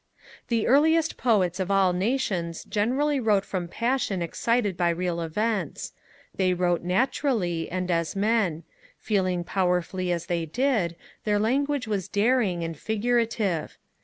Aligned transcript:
The 0.47 0.65
earliest 0.65 1.15
poets 1.15 1.59
of 1.59 1.69
all 1.69 1.93
nations 1.93 2.63
generally 2.63 3.19
wrote 3.19 3.45
from 3.45 3.67
passion 3.67 4.23
excited 4.23 4.75
by 4.75 4.89
real 4.89 5.21
events; 5.21 5.93
they 6.33 6.55
wrote 6.55 6.81
naturally, 6.81 7.69
and 7.69 7.91
as 7.91 8.15
men: 8.15 8.63
feeling 8.97 9.43
powerfully 9.43 10.11
as 10.11 10.25
they 10.25 10.47
did, 10.47 10.95
their 11.23 11.37
language 11.37 11.87
was 11.87 12.07
daring, 12.07 12.63
and 12.63 12.75
figurative. 12.75 13.77